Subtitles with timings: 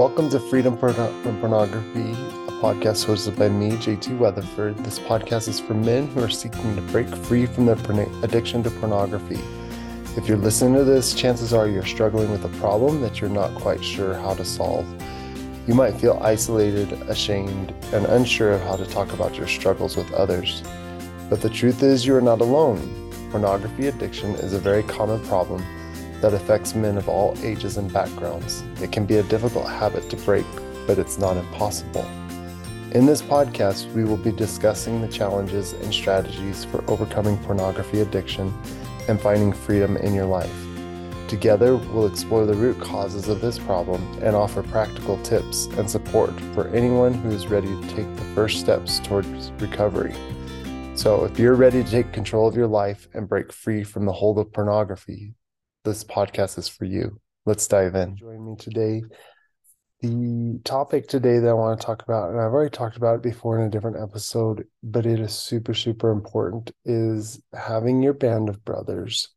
[0.00, 0.94] Welcome to Freedom from
[1.40, 4.78] Pornography, a podcast hosted by me, JT Weatherford.
[4.78, 7.76] This podcast is for men who are seeking to break free from their
[8.22, 9.38] addiction to pornography.
[10.16, 13.54] If you're listening to this, chances are you're struggling with a problem that you're not
[13.56, 14.86] quite sure how to solve.
[15.66, 20.10] You might feel isolated, ashamed, and unsure of how to talk about your struggles with
[20.14, 20.62] others.
[21.28, 22.80] But the truth is, you are not alone.
[23.30, 25.62] Pornography addiction is a very common problem
[26.20, 28.62] that affects men of all ages and backgrounds.
[28.82, 30.46] It can be a difficult habit to break,
[30.86, 32.04] but it's not impossible.
[32.92, 38.52] In this podcast, we will be discussing the challenges and strategies for overcoming pornography addiction
[39.08, 40.66] and finding freedom in your life.
[41.28, 46.32] Together, we'll explore the root causes of this problem and offer practical tips and support
[46.52, 50.12] for anyone who is ready to take the first steps towards recovery.
[50.96, 54.12] So, if you're ready to take control of your life and break free from the
[54.12, 55.34] hold of pornography,
[55.84, 57.20] this podcast is for you.
[57.46, 58.16] Let's dive in.
[58.16, 59.02] Join me today.
[60.02, 63.22] The topic today that I want to talk about, and I've already talked about it
[63.22, 68.48] before in a different episode, but it is super, super important, is having your band
[68.48, 69.28] of brothers.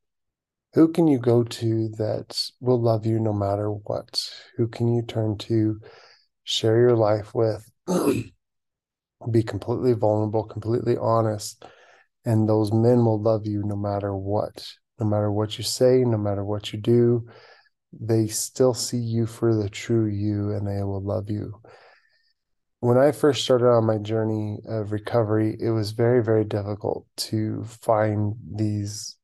[0.74, 4.30] Who can you go to that will love you no matter what?
[4.58, 5.80] Who can you turn to,
[6.44, 7.70] share your life with,
[9.32, 11.64] be completely vulnerable, completely honest,
[12.26, 14.66] and those men will love you no matter what
[15.04, 17.28] no matter what you say, no matter what you do,
[17.92, 21.62] they still see you for the true you and they will love you.
[22.80, 27.64] When I first started on my journey of recovery, it was very, very difficult to
[27.66, 29.18] find these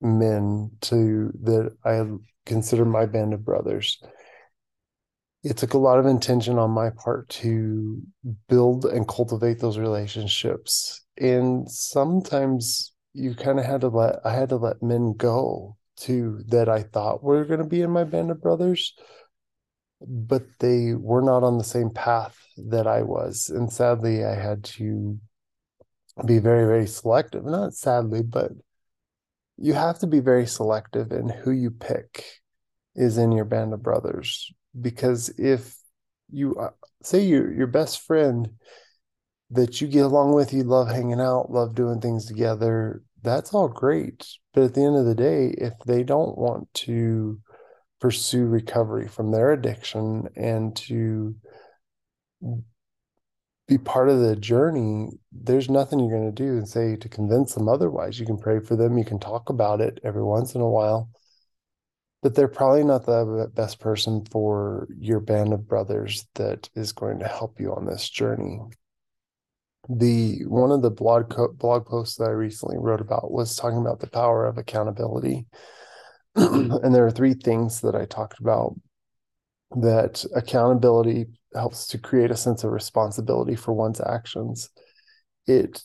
[0.00, 2.04] men to that I
[2.46, 4.00] consider my band of brothers.
[5.42, 8.02] It took a lot of intention on my part to
[8.48, 11.04] build and cultivate those relationships.
[11.16, 16.42] And sometimes you kind of had to let I had to let men go too
[16.48, 18.94] that I thought were going to be in my band of brothers,
[20.00, 24.64] but they were not on the same path that I was, and sadly, I had
[24.64, 25.18] to
[26.26, 27.44] be very very selective.
[27.44, 28.52] Not sadly, but
[29.56, 32.24] you have to be very selective in who you pick
[32.94, 35.76] is in your band of brothers because if
[36.30, 36.70] you uh,
[37.02, 38.50] say your your best friend
[39.50, 43.68] that you get along with, you love hanging out, love doing things together, that's all
[43.68, 44.26] great.
[44.54, 47.40] But at the end of the day, if they don't want to
[48.00, 51.34] pursue recovery from their addiction and to
[53.68, 57.54] be part of the journey, there's nothing you're going to do and say to convince
[57.54, 58.18] them otherwise.
[58.18, 61.10] You can pray for them, you can talk about it every once in a while,
[62.22, 67.18] but they're probably not the best person for your band of brothers that is going
[67.18, 68.60] to help you on this journey
[69.90, 73.80] the one of the blog co- blog posts that I recently wrote about was talking
[73.80, 75.46] about the power of accountability.
[76.36, 78.76] and there are three things that I talked about
[79.76, 84.70] that accountability helps to create a sense of responsibility for one's actions.
[85.46, 85.82] It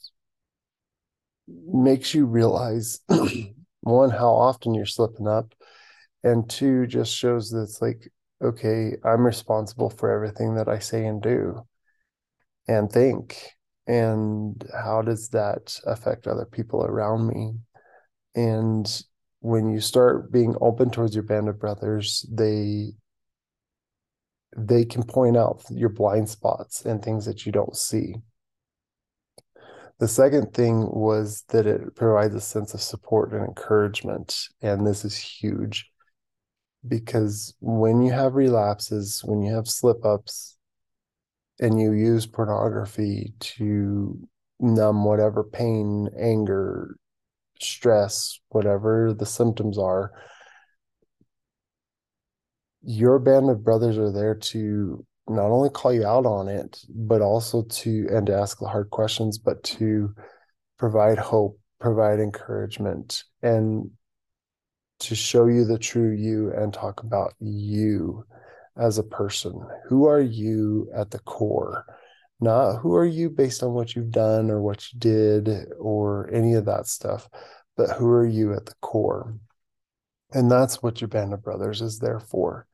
[1.48, 3.00] makes you realize
[3.82, 5.54] one how often you're slipping up
[6.24, 8.12] and two just shows that it's like
[8.44, 11.66] okay, I'm responsible for everything that I say and do
[12.68, 13.55] and think
[13.88, 17.54] and how does that affect other people around me?
[18.36, 19.04] And
[19.46, 22.92] when you start being open towards your band of brothers they
[24.58, 28.16] they can point out your blind spots and things that you don't see.
[30.00, 35.06] The second thing was that it provides a sense of support and encouragement and this
[35.06, 35.90] is huge
[36.88, 40.55] because when you have relapses when you have slip ups
[41.60, 44.20] and you use pornography to
[44.60, 46.98] numb whatever pain, anger,
[47.60, 50.12] stress, whatever the symptoms are,
[52.82, 57.22] your band of brothers are there to not only call you out on it, but
[57.22, 60.14] also to and to ask the hard questions, but to
[60.78, 63.90] provide hope, provide encouragement, and
[65.00, 68.24] to show you the true you and talk about you
[68.78, 69.60] as a person?
[69.88, 71.86] Who are you at the core?
[72.40, 75.50] Not who are you based on what you've done or what you did
[75.80, 77.30] or any of that stuff,
[77.78, 79.38] but who are you at the core?
[80.34, 82.68] And that's what your band of brothers is there for.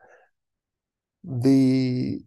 [1.24, 2.22] The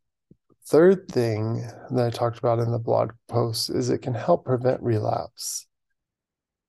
[0.67, 4.81] third thing that I talked about in the blog post is it can help prevent
[4.83, 5.67] relapse.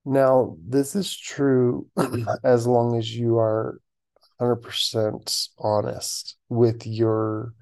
[0.03, 1.87] Now, this is true
[2.43, 3.79] as long as you are
[4.39, 7.53] 100% honest with your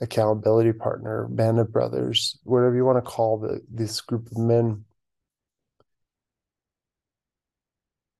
[0.00, 4.84] accountability partner, band of brothers, whatever you want to call the, this group of men.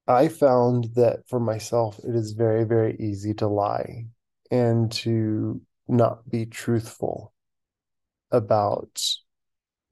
[0.07, 4.07] I found that for myself, it is very, very easy to lie
[4.51, 7.33] and to not be truthful
[8.31, 9.03] about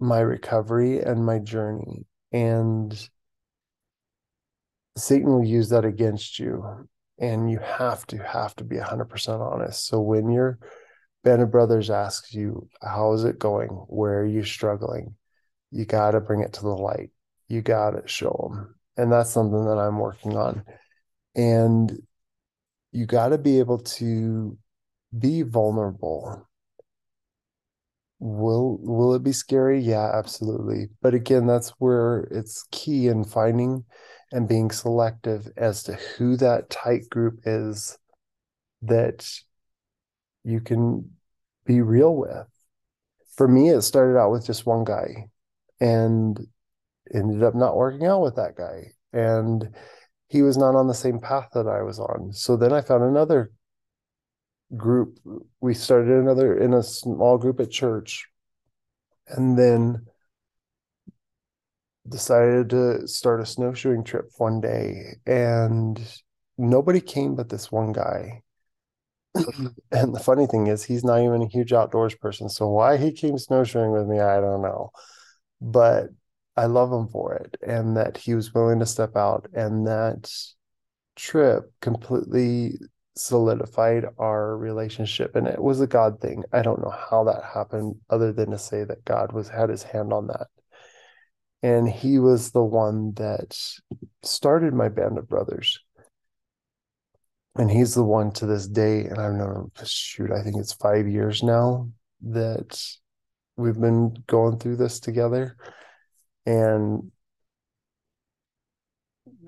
[0.01, 2.07] my recovery and my journey.
[2.33, 3.09] And
[4.97, 6.89] Satan will use that against you.
[7.19, 9.87] And you have to, have to be 100% honest.
[9.87, 10.59] So when your
[11.25, 13.69] band of brothers asks you, How is it going?
[13.69, 15.15] Where are you struggling?
[15.71, 17.11] You got to bring it to the light.
[17.49, 18.75] You got to show them.
[18.97, 20.65] And that's something that I'm working on.
[21.35, 22.03] And
[22.93, 24.57] you got to be able to
[25.17, 26.47] be vulnerable
[28.19, 33.85] will will it be scary yeah absolutely but again that's where it's key in finding
[34.37, 37.97] and being selective as to who that tight group is
[38.83, 39.27] that
[40.45, 41.11] you can
[41.65, 42.47] be real with.
[43.35, 45.29] For me it started out with just one guy
[45.81, 46.39] and
[47.15, 48.93] ended up not working out with that guy.
[49.11, 49.75] And
[50.29, 52.35] he was not on the same path that I was on.
[52.35, 53.53] So then I found another
[54.77, 55.19] group.
[55.63, 58.29] We started another in a small group at church.
[59.29, 60.05] And then
[62.09, 66.01] decided to start a snowshoeing trip one day and
[66.59, 68.43] nobody came but this one guy.
[69.37, 69.67] Mm-hmm.
[69.93, 73.13] And the funny thing is he's not even a huge outdoors person so why he
[73.13, 74.91] came snowshoeing with me i don't know.
[75.61, 76.09] But
[76.57, 80.31] i love him for it and that he was willing to step out and that
[81.17, 82.79] trip completely
[83.17, 86.45] solidified our relationship and it was a god thing.
[86.53, 89.83] I don't know how that happened other than to say that god was had his
[89.83, 90.49] hand on that
[91.63, 93.57] and he was the one that
[94.23, 95.79] started my band of brothers
[97.57, 101.09] and he's the one to this day and i've known shoot i think it's five
[101.09, 101.89] years now
[102.23, 102.81] that
[103.57, 105.57] we've been going through this together
[106.45, 107.11] and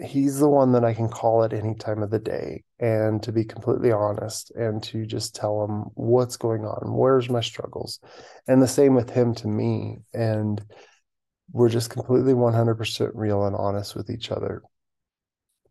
[0.00, 3.32] he's the one that I can call at any time of the day and to
[3.32, 8.00] be completely honest and to just tell him what's going on, where's my struggles.
[8.46, 9.99] And the same with him to me.
[10.14, 10.62] And
[11.53, 14.62] we're just completely 100% real and honest with each other.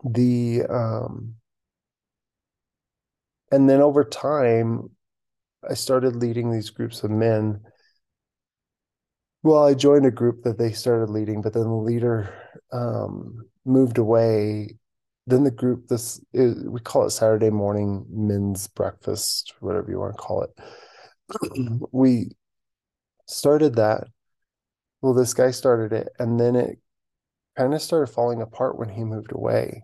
[0.03, 1.35] The, um,
[3.51, 4.89] and then over time,
[5.67, 7.61] I started leading these groups of men
[9.47, 12.33] well, I joined a group that they started leading, but then the leader
[12.73, 14.77] um, moved away.
[15.25, 20.15] Then the group, this is, we call it Saturday morning men's breakfast, whatever you want
[20.15, 21.79] to call it.
[21.91, 22.31] we
[23.25, 24.07] started that.
[25.01, 26.79] Well, this guy started it, and then it
[27.57, 29.83] kind of started falling apart when he moved away.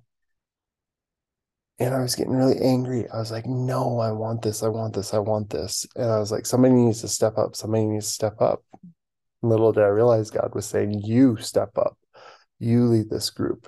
[1.79, 3.09] And I was getting really angry.
[3.09, 4.61] I was like, no, I want this.
[4.61, 5.13] I want this.
[5.13, 5.85] I want this.
[5.95, 7.55] And I was like, somebody needs to step up.
[7.55, 8.63] Somebody needs to step up.
[9.43, 11.97] Little did I realize God was saying, You step up,
[12.59, 13.67] you lead this group.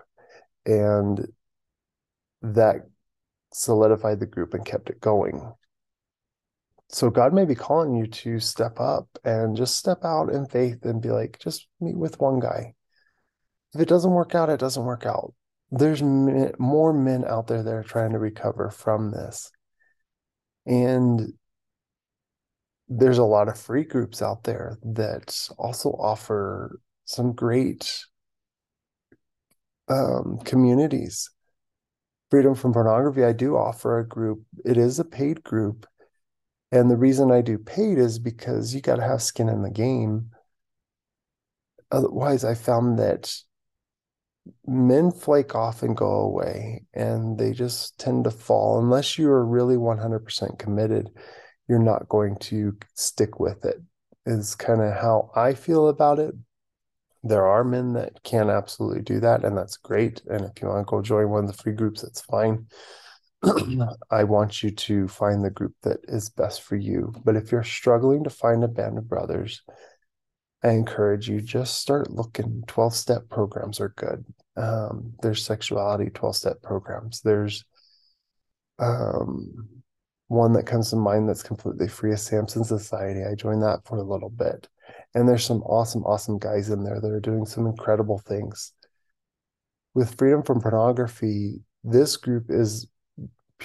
[0.66, 1.28] And
[2.42, 2.88] that
[3.54, 5.54] solidified the group and kept it going.
[6.90, 10.86] So God may be calling you to step up and just step out in faith
[10.86, 12.74] and be like, just meet with one guy.
[13.74, 15.34] If it doesn't work out, it doesn't work out.
[15.72, 19.52] There's more men out there that are trying to recover from this.
[20.66, 21.34] And
[22.88, 28.06] there's a lot of free groups out there that also offer some great
[29.90, 31.30] um, communities.
[32.30, 34.44] Freedom from Pornography, I do offer a group.
[34.64, 35.86] It is a paid group.
[36.76, 39.70] And the reason I do paid is because you got to have skin in the
[39.70, 40.32] game.
[41.90, 43.34] Otherwise, I found that
[44.68, 49.46] men flake off and go away and they just tend to fall unless you are
[49.46, 51.10] really 100% committed
[51.70, 53.82] you're not going to stick with it
[54.26, 56.36] is kind of how I feel about it.
[57.24, 60.22] There are men that can absolutely do that, and that's great.
[60.28, 62.68] And if you want to go join one of the free groups, that's fine.
[64.12, 67.14] I want you to find the group that is best for you.
[67.24, 69.62] But if you're struggling to find a band of brothers,
[70.64, 72.64] I encourage you just start looking.
[72.68, 74.26] 12 step programs are good.
[74.58, 77.22] Um, there's sexuality 12 step programs.
[77.22, 77.66] There's
[78.80, 79.68] um,
[80.28, 83.24] one that comes to mind that's completely free is Samson Society.
[83.24, 84.68] I joined that for a little bit.
[85.14, 88.74] And there's some awesome, awesome guys in there that are doing some incredible things.
[89.94, 92.88] With Freedom from Pornography, this group is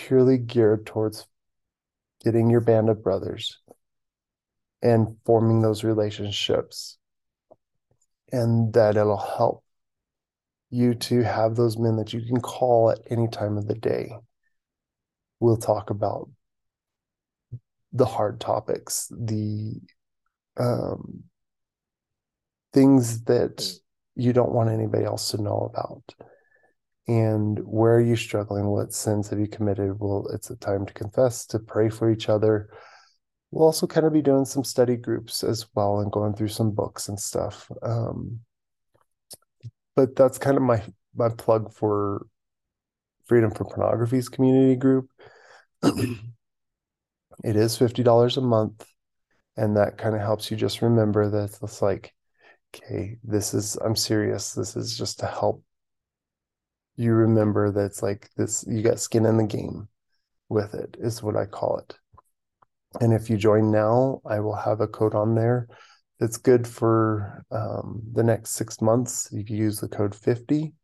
[0.06, 1.26] purely geared towards
[2.24, 3.58] getting your band of brothers
[4.82, 6.98] and forming those relationships.
[8.32, 9.64] And that it'll help
[10.70, 14.12] you to have those men that you can call at any time of the day.
[15.40, 16.30] We'll talk about
[17.92, 19.80] the hard topics, the
[20.56, 21.24] um,
[22.72, 23.68] things that
[24.14, 26.02] you don't want anybody else to know about.
[27.10, 28.66] And where are you struggling?
[28.66, 29.98] What sins have you committed?
[29.98, 32.70] Well, it's a time to confess, to pray for each other.
[33.50, 36.70] we'll also kind of be doing some study groups as well and going through some
[36.70, 37.68] books and stuff.
[37.82, 38.38] Um,
[39.96, 40.84] but that's kind of my
[41.16, 42.28] my plug for
[43.26, 45.10] Freedom from Pornography's community group.
[45.82, 48.86] it is $50 a month.
[49.56, 52.14] And that kind of helps you just remember that it's like,
[52.72, 54.52] okay, this is, I'm serious.
[54.52, 55.64] This is just to help
[56.96, 59.88] you remember that it's like this, you got skin in the game
[60.48, 61.94] with it, is what I call it.
[63.00, 65.68] And if you join now, I will have a code on there
[66.18, 69.28] that's good for um, the next six months.
[69.32, 70.74] You can use the code 50.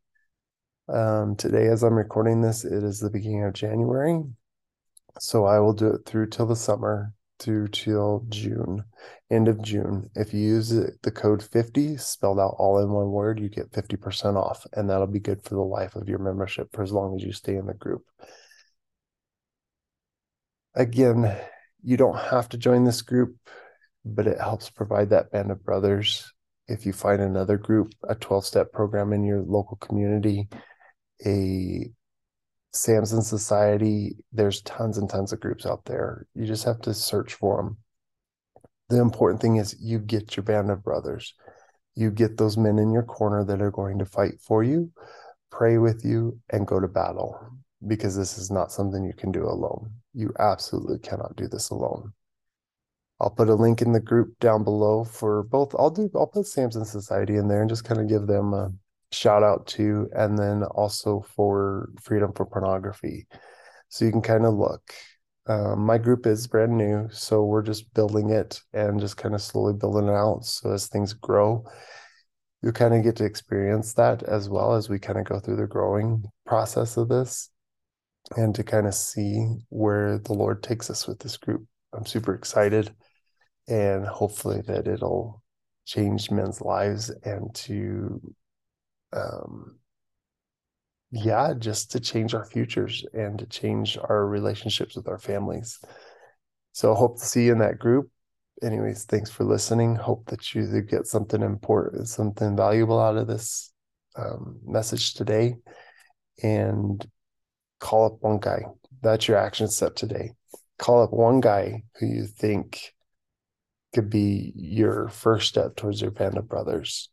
[0.89, 4.23] Um, today, as I'm recording this, it is the beginning of January.
[5.19, 8.85] So I will do it through till the summer, through till June,
[9.31, 10.09] end of June.
[10.15, 14.37] If you use the code 50 spelled out all in one word, you get 50%
[14.37, 14.67] off.
[14.73, 17.33] And that'll be good for the life of your membership for as long as you
[17.33, 18.03] stay in the group.
[20.75, 21.35] Again,
[21.83, 23.37] you don't have to join this group,
[24.05, 26.33] but it helps provide that band of brothers.
[26.69, 30.49] If you find another group, a 12 step program in your local community,
[31.25, 31.91] a
[32.77, 36.27] Samson Society, there's tons and tons of groups out there.
[36.35, 37.77] You just have to search for them.
[38.89, 41.35] The important thing is you get your band of brothers.
[41.95, 44.93] You get those men in your corner that are going to fight for you,
[45.51, 47.39] pray with you, and go to battle
[47.87, 49.91] because this is not something you can do alone.
[50.13, 52.13] You absolutely cannot do this alone.
[53.21, 55.75] I'll put a link in the group down below for both.
[55.79, 58.73] I'll do, I'll put Samson Society in there and just kind of give them a
[59.13, 63.27] shout out to, and then also for Freedom from Pornography.
[63.89, 64.83] So you can kind of look.
[65.49, 69.41] Um, my group is brand new, so we're just building it and just kind of
[69.41, 70.45] slowly building it out.
[70.45, 71.65] So as things grow,
[72.63, 75.57] you kind of get to experience that as well as we kind of go through
[75.57, 77.51] the growing process of this
[78.37, 81.65] and to kind of see where the Lord takes us with this group.
[81.93, 82.93] I'm super excited
[83.69, 85.43] and hopefully that it'll
[85.85, 88.21] change men's lives and to
[89.17, 89.77] um
[91.11, 95.79] yeah just to change our futures and to change our relationships with our families
[96.73, 98.11] so hope to see you in that group
[98.63, 103.73] anyways thanks for listening hope that you get something important something valuable out of this
[104.17, 105.57] um, message today
[106.43, 107.07] and
[107.81, 108.65] call up one guy.
[109.03, 110.33] That's your action step today.
[110.79, 112.93] Call up one guy who you think
[113.95, 117.09] could be your first step towards your band of brothers.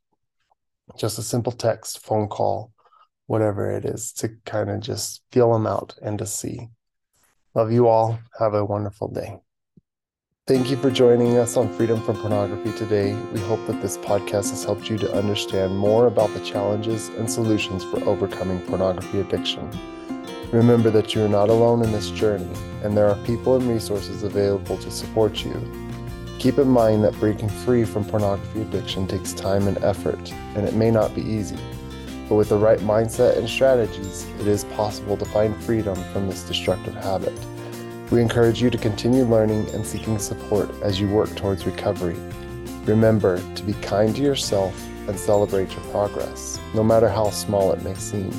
[0.98, 2.72] Just a simple text, phone call,
[3.28, 6.70] whatever it is, to kind of just feel them out and to see.
[7.56, 8.20] Love you all.
[8.40, 9.40] Have a wonderful day.
[10.46, 13.14] Thank you for joining us on Freedom from Pornography today.
[13.34, 17.32] We hope that this podcast has helped you to understand more about the challenges and
[17.32, 19.70] solutions for overcoming pornography addiction.
[20.52, 24.24] Remember that you are not alone in this journey, and there are people and resources
[24.24, 25.83] available to support you.
[26.44, 30.76] Keep in mind that breaking free from pornography addiction takes time and effort, and it
[30.76, 31.56] may not be easy.
[32.28, 36.44] But with the right mindset and strategies, it is possible to find freedom from this
[36.44, 37.32] destructive habit.
[38.12, 42.18] We encourage you to continue learning and seeking support as you work towards recovery.
[42.84, 47.84] Remember to be kind to yourself and celebrate your progress, no matter how small it
[47.84, 48.32] may seem.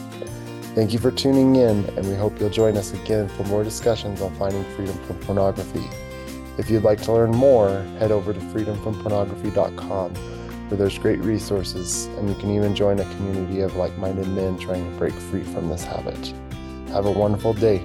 [0.75, 4.20] Thank you for tuning in, and we hope you'll join us again for more discussions
[4.20, 5.88] on finding freedom from pornography.
[6.56, 10.14] If you'd like to learn more, head over to freedomfrompornography.com
[10.68, 14.58] where there's great resources, and you can even join a community of like minded men
[14.58, 16.32] trying to break free from this habit.
[16.88, 17.84] Have a wonderful day.